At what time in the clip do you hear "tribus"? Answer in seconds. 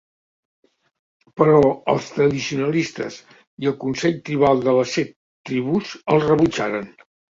5.51-5.93